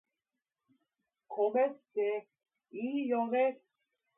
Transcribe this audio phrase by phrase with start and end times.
[1.27, 2.27] 米って
[2.71, 3.59] いいよね